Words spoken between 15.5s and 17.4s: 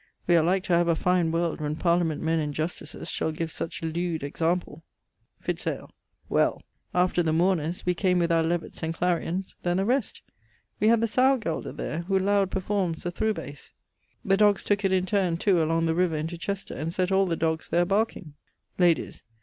along the river into Chester, and sett all the